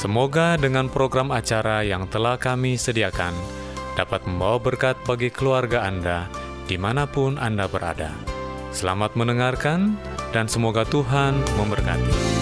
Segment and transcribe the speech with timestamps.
[0.00, 3.36] Semoga dengan program acara yang telah kami sediakan
[4.00, 6.24] dapat membawa berkat bagi keluarga Anda
[6.64, 8.08] di mana pun Anda berada.
[8.72, 10.00] Selamat mendengarkan
[10.32, 12.39] dan semoga Tuhan memberkati.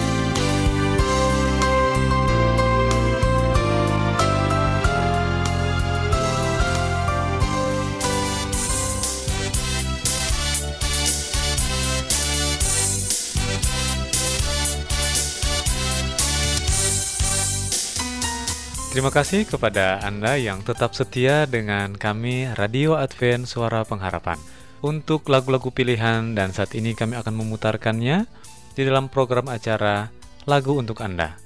[18.99, 24.35] Terima kasih kepada Anda yang tetap setia dengan kami Radio Advent Suara Pengharapan.
[24.83, 28.27] Untuk lagu-lagu pilihan dan saat ini kami akan memutarkannya
[28.75, 30.11] di dalam program acara
[30.43, 31.39] Lagu untuk Anda.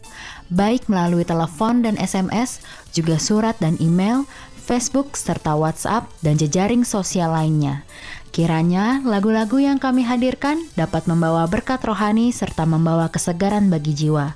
[0.50, 2.58] Baik melalui telepon dan SMS,
[2.90, 4.26] juga surat dan email,
[4.58, 7.86] Facebook serta WhatsApp dan jejaring sosial lainnya.
[8.34, 14.34] Kiranya lagu-lagu yang kami hadirkan dapat membawa berkat rohani serta membawa kesegaran bagi jiwa.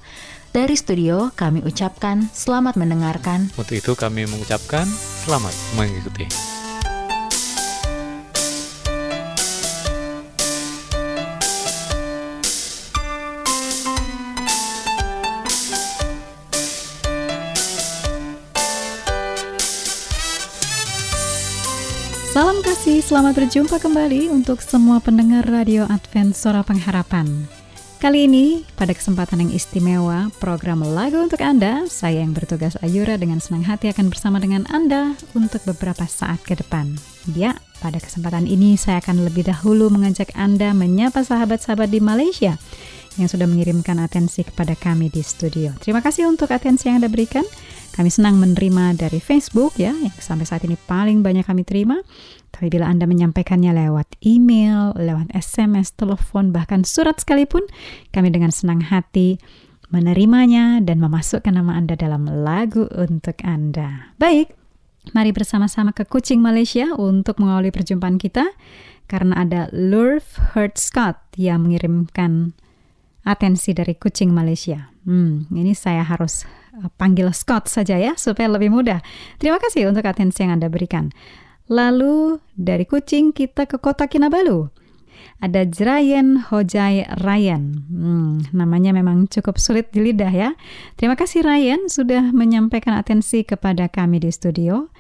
[0.58, 3.54] Dari studio kami ucapkan selamat mendengarkan.
[3.54, 4.90] Untuk itu kami mengucapkan
[5.22, 6.26] selamat mengikuti.
[22.34, 27.57] Salam kasih, selamat berjumpa kembali untuk semua pendengar Radio Advent Suara Pengharapan.
[27.98, 33.42] Kali ini, pada kesempatan yang istimewa, program Lagu untuk Anda, saya yang bertugas Ayura dengan
[33.42, 36.94] senang hati akan bersama dengan Anda untuk beberapa saat ke depan.
[37.34, 42.62] Ya, pada kesempatan ini saya akan lebih dahulu mengajak Anda menyapa sahabat-sahabat di Malaysia
[43.18, 45.74] yang sudah mengirimkan atensi kepada kami di studio.
[45.82, 47.50] Terima kasih untuk atensi yang Anda berikan.
[47.98, 51.98] Kami senang menerima dari Facebook ya, yang sampai saat ini paling banyak kami terima.
[52.54, 57.66] Tapi bila Anda menyampaikannya lewat email, lewat SMS, telepon, bahkan surat sekalipun,
[58.14, 59.42] kami dengan senang hati
[59.90, 64.14] menerimanya dan memasukkan nama Anda dalam lagu untuk Anda.
[64.22, 64.54] Baik,
[65.18, 68.46] mari bersama-sama ke Kucing Malaysia untuk mengawali perjumpaan kita
[69.10, 72.54] karena ada Lurf Hurt Scott yang mengirimkan
[73.28, 74.88] atensi dari Kucing Malaysia.
[75.04, 79.02] Hmm, ini saya harus Eh, panggil Scott saja ya supaya lebih mudah.
[79.42, 81.10] Terima kasih untuk atensi yang Anda berikan.
[81.68, 84.70] Lalu dari kucing kita ke kota Kinabalu.
[85.42, 87.64] Ada Jrayen Hojai Ryan.
[87.90, 90.50] Hmm, namanya memang cukup sulit di lidah ya.
[90.96, 94.94] Terima kasih Ryan sudah menyampaikan atensi kepada kami di studio.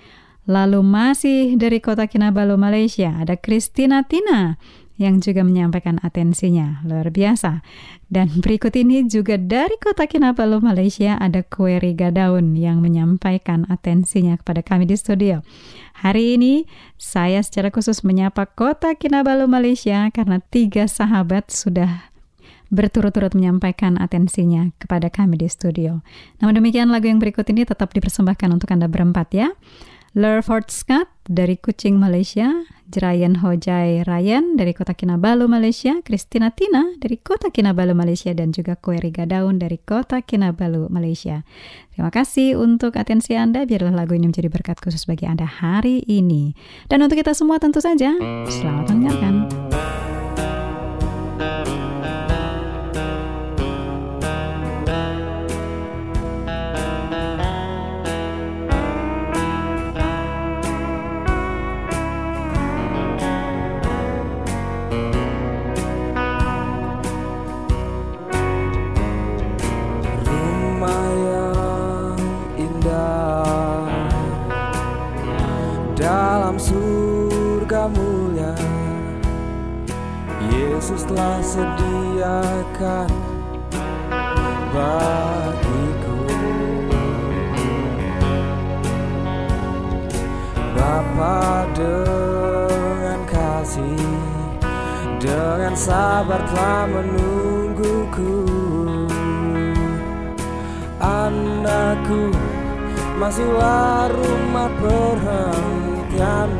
[0.50, 4.58] Lalu masih dari kota Kinabalu, Malaysia, ada Christina Tina
[4.97, 6.81] yang juga menyampaikan atensinya.
[6.84, 7.62] Luar biasa.
[8.09, 14.66] Dan berikut ini juga dari kota Kinabalu, Malaysia, ada Query Gadaun yang menyampaikan atensinya kepada
[14.66, 15.46] kami di studio.
[16.02, 16.66] Hari ini
[16.97, 22.09] saya secara khusus menyapa kota Kinabalu, Malaysia karena tiga sahabat sudah
[22.68, 26.03] berturut-turut menyampaikan atensinya kepada kami di studio.
[26.44, 29.56] Namun demikian lagu yang berikut ini tetap dipersembahkan untuk Anda berempat ya.
[30.18, 32.50] Lurford Scott dari Kucing, Malaysia,
[32.88, 38.80] Jerayan Hojai Ryan dari Kota Kinabalu, Malaysia, Christina Tina dari Kota Kinabalu, Malaysia, dan juga
[38.80, 41.44] Kueri Gadaun dari Kota Kinabalu, Malaysia.
[41.92, 46.56] Terima kasih untuk atensi Anda, biarlah lagu ini menjadi berkat khusus bagi Anda hari ini.
[46.88, 48.16] Dan untuk kita semua tentu saja,
[48.48, 49.77] selamat mendengarkan.
[81.18, 83.10] Telah sediakan
[84.69, 86.22] bagiku.
[90.78, 94.14] Bapa dengan kasih
[95.18, 98.46] dengan sabar telah menungguku.
[101.02, 102.30] Anakku
[103.18, 106.56] masihlah rumah perhentianmu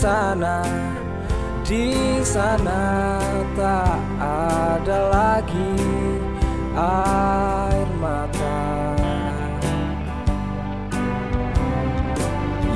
[0.00, 0.64] sana.
[1.60, 1.92] Di
[2.24, 3.20] sana
[3.52, 5.76] tak ada lagi
[6.72, 8.96] air mata.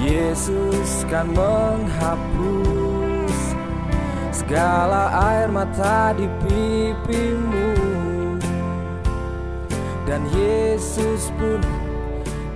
[0.05, 1.97] Yesus kan menghapus
[4.37, 7.73] segala air mata di pipimu.
[10.05, 11.65] Dan Yesus pun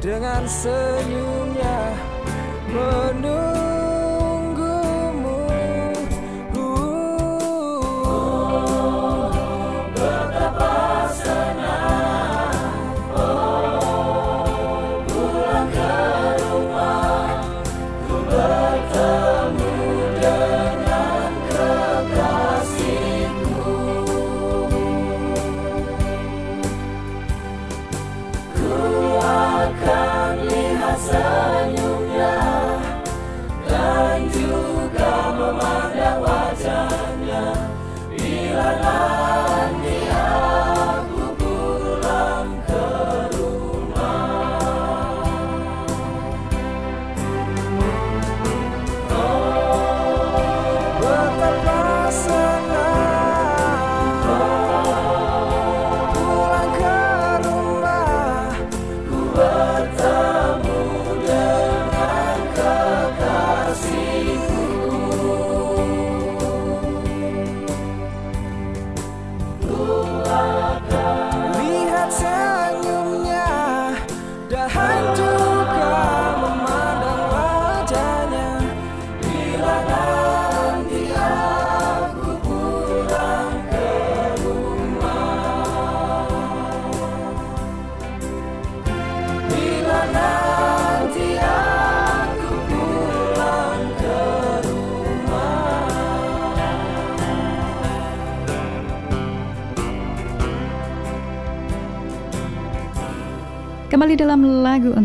[0.04, 1.96] dengan senyumnya
[2.68, 3.47] menunggu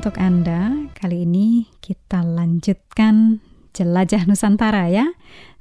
[0.04, 3.40] untuk Anda, kali ini kita lanjutkan
[3.72, 5.08] jelajah Nusantara ya.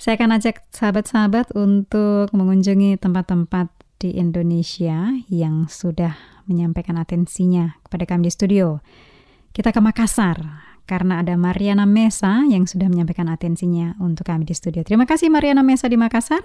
[0.03, 3.71] Saya akan ajak sahabat-sahabat untuk mengunjungi tempat-tempat
[4.03, 6.19] di Indonesia yang sudah
[6.51, 8.83] menyampaikan atensinya kepada kami di studio.
[9.55, 10.43] Kita ke Makassar,
[10.91, 14.83] karena ada Mariana Mesa yang sudah menyampaikan atensinya untuk kami di studio.
[14.83, 16.43] Terima kasih Mariana Mesa di Makassar.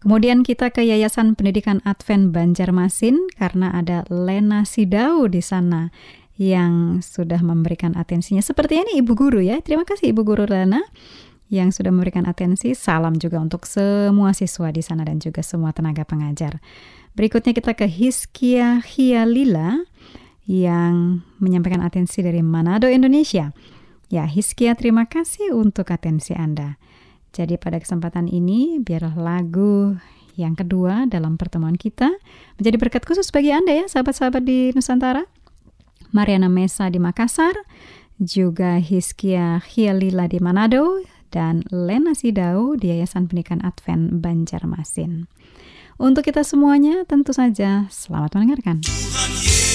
[0.00, 5.92] Kemudian kita ke Yayasan Pendidikan Advent Banjarmasin karena ada Lena Sidau di sana
[6.40, 8.40] yang sudah memberikan atensinya.
[8.40, 9.60] Seperti ini Ibu Guru ya.
[9.60, 10.80] Terima kasih Ibu Guru Lena
[11.52, 12.72] yang sudah memberikan atensi.
[12.72, 16.64] Salam juga untuk semua siswa di sana dan juga semua tenaga pengajar.
[17.12, 19.84] Berikutnya kita ke Hiskia Hialila
[20.48, 23.52] yang menyampaikan atensi dari Manado, Indonesia.
[24.08, 26.80] Ya, Hiskia terima kasih untuk atensi Anda.
[27.36, 29.94] Jadi pada kesempatan ini biarlah lagu
[30.40, 32.10] yang kedua dalam pertemuan kita
[32.56, 35.28] menjadi berkat khusus bagi Anda ya sahabat-sahabat di Nusantara.
[36.10, 37.54] Mariana Mesa di Makassar,
[38.20, 41.00] juga Hiskia Hialila di Manado,
[41.30, 45.30] dan Lena Sidau di Yayasan Pendidikan Advent Banjarmasin.
[46.00, 48.82] Untuk kita semuanya tentu saja selamat mendengarkan.
[48.82, 49.69] Tuhan Kembali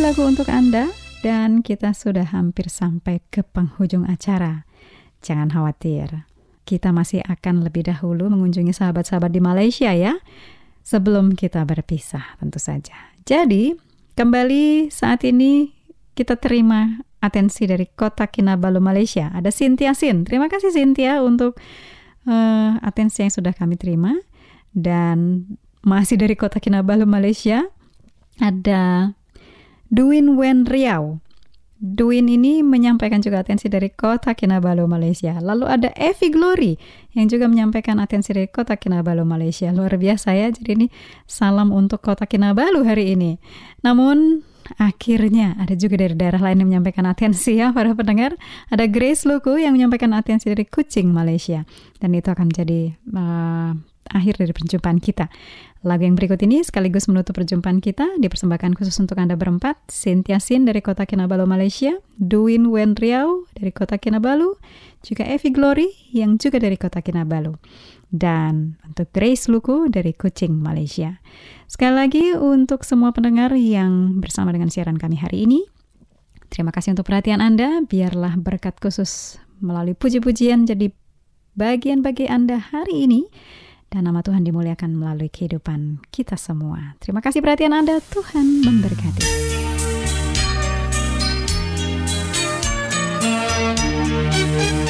[0.00, 0.88] lagu untuk Anda
[1.20, 4.64] dan kita sudah hampir sampai ke penghujung acara.
[5.20, 6.24] Jangan khawatir,
[6.64, 10.16] kita masih akan lebih dahulu mengunjungi sahabat-sahabat di Malaysia ya.
[10.80, 12.96] Sebelum kita berpisah tentu saja.
[13.28, 13.76] Jadi,
[14.16, 15.76] kembali saat ini
[16.16, 19.28] kita terima atensi dari Kota Kinabalu Malaysia.
[19.36, 20.24] Ada Cynthia Sin.
[20.24, 21.60] Terima kasih Cynthia untuk
[22.24, 24.16] uh, atensi yang sudah kami terima.
[24.72, 25.44] Dan
[25.84, 27.68] masih dari Kota Kinabalu Malaysia
[28.40, 29.12] ada
[29.90, 31.18] Duin Wen Riau.
[31.80, 35.40] Duin ini menyampaikan juga atensi dari Kota Kinabalu, Malaysia.
[35.40, 36.76] Lalu ada Evi Glory
[37.16, 39.72] yang juga menyampaikan atensi dari Kota Kinabalu, Malaysia.
[39.72, 40.86] Luar biasa ya, jadi ini
[41.24, 43.40] salam untuk Kota Kinabalu hari ini.
[43.80, 44.44] Namun
[44.76, 48.36] akhirnya ada juga dari daerah lain yang menyampaikan atensi ya para pendengar.
[48.68, 51.64] Ada Grace Luku yang menyampaikan atensi dari Kucing, Malaysia.
[51.96, 53.72] Dan itu akan menjadi uh,
[54.08, 55.28] akhir dari perjumpaan kita.
[55.80, 59.80] Lagu yang berikut ini sekaligus menutup perjumpaan kita dipersembahkan khusus untuk Anda berempat.
[59.88, 61.96] Cynthia Sin dari kota Kinabalu, Malaysia.
[62.20, 64.60] Duin Wen Riau dari kota Kinabalu.
[65.00, 67.56] Juga Evi Glory yang juga dari kota Kinabalu.
[68.12, 71.22] Dan untuk Grace Luku dari Kucing, Malaysia.
[71.64, 75.64] Sekali lagi untuk semua pendengar yang bersama dengan siaran kami hari ini.
[76.50, 77.80] Terima kasih untuk perhatian Anda.
[77.86, 80.92] Biarlah berkat khusus melalui puji-pujian jadi
[81.54, 83.30] bagian bagi Anda hari ini
[83.90, 86.94] dan nama Tuhan dimuliakan melalui kehidupan kita semua.
[87.02, 89.26] Terima kasih perhatian Anda, Tuhan memberkati.
[93.60, 94.89] Senceria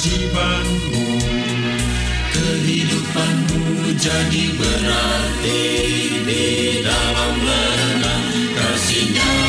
[0.00, 1.04] kewajibanmu.
[2.32, 5.64] Kehidupanmu jadi berarti
[6.24, 8.24] di dalam lengan
[8.56, 9.39] kasihnya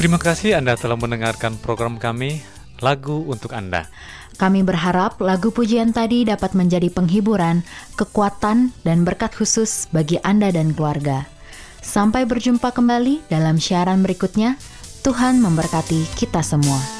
[0.00, 2.40] Terima kasih Anda telah mendengarkan program kami,
[2.80, 3.84] Lagu untuk Anda.
[4.40, 7.60] Kami berharap lagu pujian tadi dapat menjadi penghiburan,
[8.00, 11.28] kekuatan, dan berkat khusus bagi Anda dan keluarga.
[11.84, 14.56] Sampai berjumpa kembali dalam siaran berikutnya.
[15.04, 16.99] Tuhan memberkati kita semua.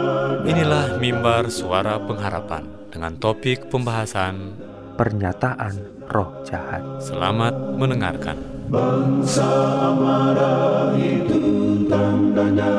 [1.11, 4.55] mimbar suara pengharapan dengan topik pembahasan
[4.95, 6.79] pernyataan roh jahat.
[7.03, 8.39] Selamat mendengarkan.
[8.71, 9.51] Bangsa
[9.99, 12.71] marah itu tandanya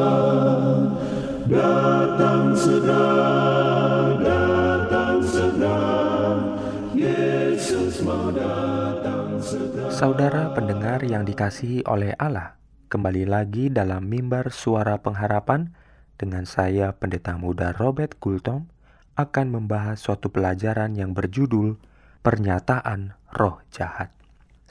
[9.91, 12.55] Saudara pendengar yang dikasihi oleh Allah,
[12.87, 15.75] kembali lagi dalam mimbar suara pengharapan
[16.15, 18.71] dengan saya Pendeta Muda Robert Gultom
[19.19, 21.75] akan membahas suatu pelajaran yang berjudul
[22.23, 24.15] Pernyataan Roh Jahat.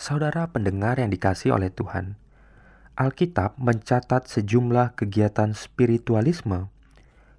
[0.01, 2.17] Saudara pendengar yang dikasihi oleh Tuhan,
[3.01, 6.69] Alkitab mencatat sejumlah kegiatan spiritualisme,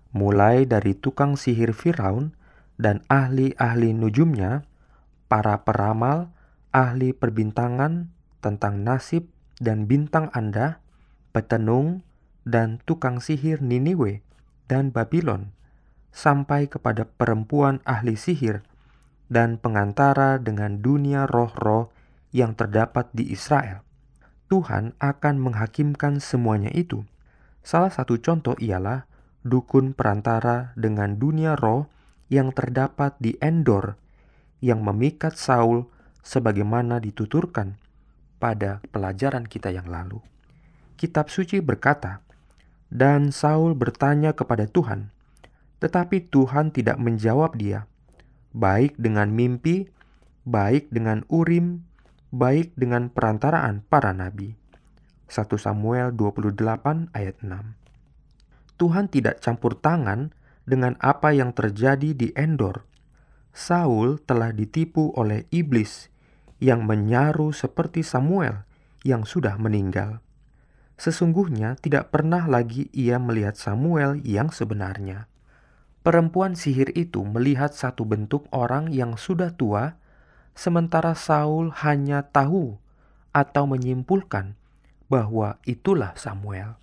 [0.10, 2.34] mulai dari tukang sihir Firaun
[2.82, 4.66] dan ahli-ahli nujumnya,
[5.30, 6.34] para peramal,
[6.74, 8.10] ahli perbintangan
[8.42, 9.30] tentang nasib
[9.62, 10.82] dan bintang Anda,
[11.30, 12.02] petenung,
[12.42, 14.26] dan tukang sihir Niniwe
[14.66, 15.54] dan Babylon,
[16.10, 18.66] sampai kepada perempuan ahli sihir
[19.30, 21.94] dan pengantara dengan dunia roh-roh
[22.34, 23.91] yang terdapat di Israel.
[24.52, 27.08] Tuhan akan menghakimkan semuanya itu.
[27.64, 29.08] Salah satu contoh ialah
[29.48, 31.88] dukun perantara dengan dunia roh
[32.28, 33.96] yang terdapat di Endor
[34.60, 35.88] yang memikat Saul
[36.20, 37.80] sebagaimana dituturkan
[38.44, 40.20] pada pelajaran kita yang lalu.
[41.00, 42.20] Kitab suci berkata,
[42.92, 45.16] "Dan Saul bertanya kepada Tuhan,
[45.80, 47.90] tetapi Tuhan tidak menjawab dia,
[48.54, 49.90] baik dengan mimpi,
[50.46, 51.88] baik dengan urim,
[52.32, 54.56] baik dengan perantaraan para nabi."
[55.32, 57.76] 1 Samuel 28 ayat 6.
[58.76, 62.84] Tuhan tidak campur tangan dengan apa yang terjadi di Endor.
[63.52, 66.12] Saul telah ditipu oleh iblis
[66.58, 68.64] yang menyaru seperti Samuel
[69.02, 70.22] yang sudah meninggal.
[71.02, 75.26] Sesungguhnya tidak pernah lagi ia melihat Samuel yang sebenarnya.
[76.02, 80.01] Perempuan sihir itu melihat satu bentuk orang yang sudah tua,
[80.62, 82.78] sementara Saul hanya tahu
[83.34, 84.54] atau menyimpulkan
[85.10, 86.78] bahwa itulah Samuel.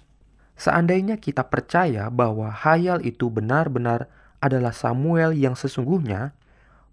[0.58, 4.10] Seandainya kita percaya bahwa hayal itu benar-benar
[4.42, 6.34] adalah Samuel yang sesungguhnya,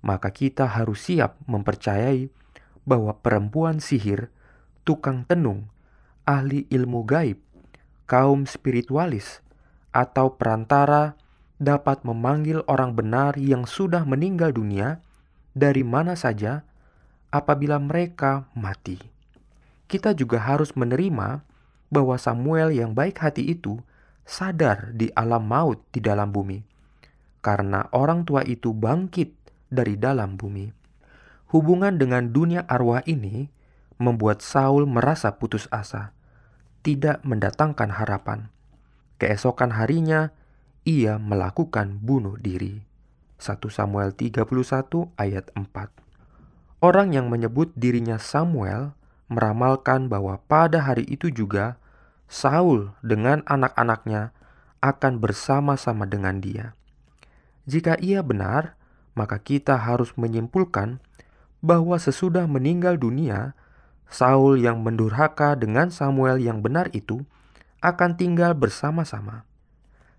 [0.06, 2.30] maka kita harus siap mempercayai
[2.86, 4.30] bahwa perempuan sihir,
[4.86, 5.66] tukang tenung,
[6.30, 7.42] ahli ilmu gaib,
[8.06, 9.42] kaum spiritualis,
[9.90, 11.18] atau perantara
[11.58, 15.02] dapat memanggil orang benar yang sudah meninggal dunia
[15.58, 16.62] dari mana saja
[17.36, 18.96] apabila mereka mati.
[19.92, 21.44] Kita juga harus menerima
[21.92, 23.84] bahwa Samuel yang baik hati itu
[24.24, 26.64] sadar di alam maut di dalam bumi,
[27.44, 29.36] karena orang tua itu bangkit
[29.68, 30.72] dari dalam bumi.
[31.52, 33.52] Hubungan dengan dunia arwah ini
[34.00, 36.16] membuat Saul merasa putus asa,
[36.82, 38.50] tidak mendatangkan harapan.
[39.22, 40.34] Keesokan harinya,
[40.84, 42.84] ia melakukan bunuh diri.
[43.40, 44.48] 1 Samuel 31
[45.16, 46.05] ayat 4
[46.86, 48.94] Orang yang menyebut dirinya Samuel
[49.26, 51.82] meramalkan bahwa pada hari itu juga
[52.30, 54.30] Saul dengan anak-anaknya
[54.86, 56.78] akan bersama-sama dengan dia.
[57.66, 58.78] Jika ia benar,
[59.18, 61.02] maka kita harus menyimpulkan
[61.66, 63.58] bahwa sesudah meninggal dunia,
[64.06, 67.26] Saul yang mendurhaka dengan Samuel yang benar itu
[67.82, 69.42] akan tinggal bersama-sama.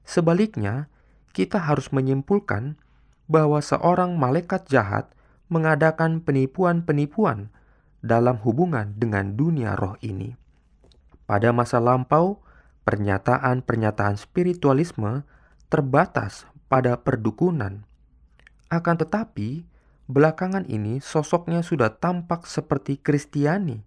[0.02, 0.90] Sebaliknya,
[1.31, 2.74] kita harus menyimpulkan
[3.31, 5.07] bahwa seorang malaikat jahat
[5.46, 7.50] mengadakan penipuan-penipuan
[8.02, 10.35] dalam hubungan dengan dunia roh ini.
[11.26, 12.42] Pada masa lampau,
[12.87, 15.26] pernyataan-pernyataan spiritualisme
[15.66, 17.82] terbatas pada perdukunan.
[18.70, 19.66] Akan tetapi,
[20.06, 23.82] belakangan ini sosoknya sudah tampak seperti Kristiani,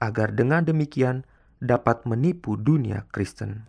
[0.00, 1.28] agar dengan demikian
[1.60, 3.68] dapat menipu dunia Kristen.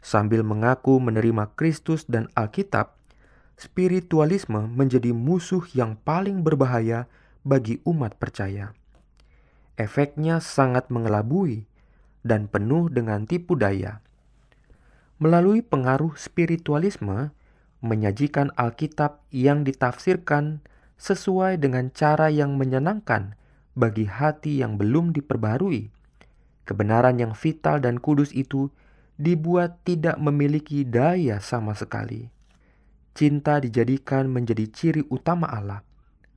[0.00, 2.96] Sambil mengaku menerima Kristus dan Alkitab,
[3.60, 7.04] spiritualisme menjadi musuh yang paling berbahaya
[7.44, 8.72] bagi umat percaya.
[9.76, 11.68] Efeknya sangat mengelabui
[12.24, 14.00] dan penuh dengan tipu daya.
[15.20, 17.36] Melalui pengaruh spiritualisme,
[17.84, 20.64] menyajikan Alkitab yang ditafsirkan
[20.96, 23.36] sesuai dengan cara yang menyenangkan
[23.76, 25.92] bagi hati yang belum diperbarui.
[26.64, 28.72] Kebenaran yang vital dan kudus itu
[29.20, 32.39] dibuat tidak memiliki daya sama sekali.
[33.12, 35.82] Cinta dijadikan menjadi ciri utama Allah,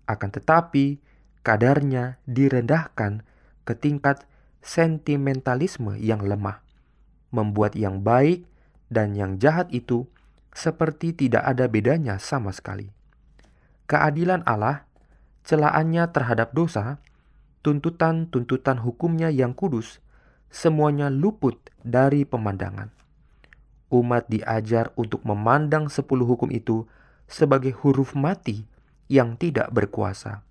[0.09, 0.99] akan tetapi
[1.45, 3.21] kadarnya direndahkan
[3.63, 4.25] ke tingkat
[4.63, 6.63] sentimentalisme yang lemah,
[7.29, 8.47] membuat yang baik
[8.87, 10.07] dan yang jahat itu
[10.55, 12.89] seperti tidak ada bedanya sama sekali.
[13.89, 14.87] Keadilan Allah,
[15.43, 17.03] celaannya terhadap dosa,
[17.65, 19.99] tuntutan-tuntutan hukumnya yang kudus,
[20.47, 23.02] semuanya luput dari pemandangan.
[23.93, 26.89] Umat diajar untuk memandang sepuluh hukum itu
[27.29, 28.65] sebagai huruf mati
[29.05, 30.41] yang tidak berkuasa.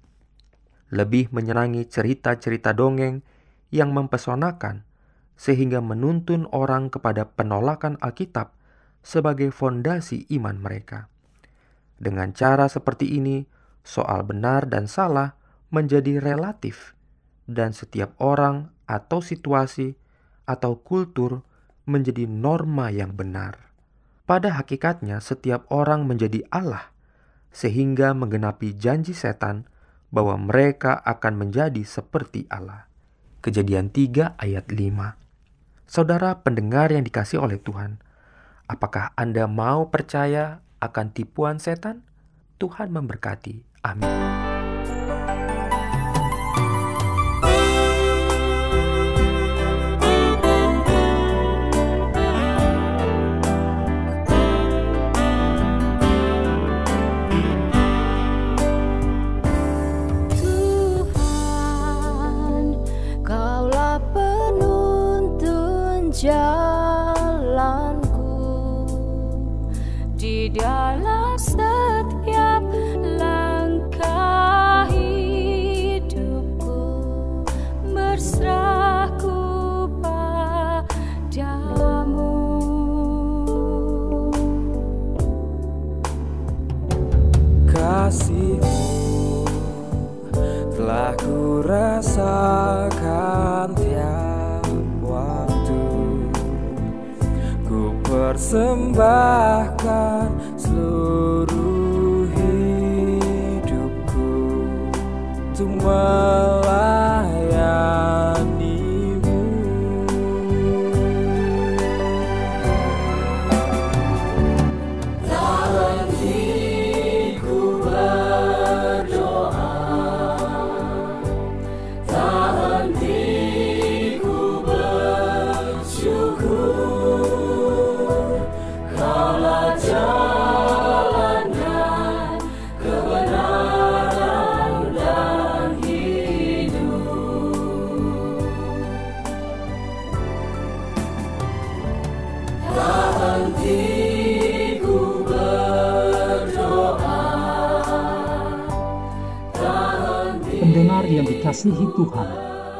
[0.94, 3.26] Lebih menyenangi cerita-cerita dongeng
[3.74, 4.86] yang mempesonakan
[5.34, 8.54] sehingga menuntun orang kepada penolakan Alkitab
[9.02, 11.10] sebagai fondasi iman mereka.
[11.98, 13.42] Dengan cara seperti ini,
[13.82, 15.34] soal benar dan salah
[15.74, 16.94] menjadi relatif,
[17.50, 19.98] dan setiap orang atau situasi
[20.46, 21.42] atau kultur
[21.84, 23.72] menjadi norma yang benar.
[24.22, 26.94] Pada hakikatnya, setiap orang menjadi Allah,
[27.50, 29.66] sehingga menggenapi janji setan
[30.14, 32.86] bahwa mereka akan menjadi seperti Allah.
[33.42, 35.18] Kejadian 3 ayat 5
[35.92, 38.00] Saudara pendengar yang dikasih oleh Tuhan,
[38.70, 42.06] apakah Anda mau percaya akan tipuan setan?
[42.56, 43.84] Tuhan memberkati.
[43.84, 44.51] Amin.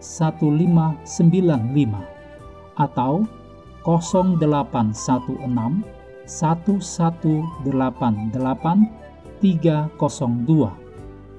[0.00, 1.92] 1595
[2.78, 3.26] atau
[3.84, 8.28] 0816 1188
[9.40, 10.68] 302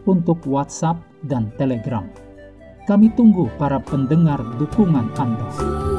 [0.08, 2.08] untuk WhatsApp dan Telegram.
[2.88, 5.99] Kami tunggu para pendengar dukungan Anda.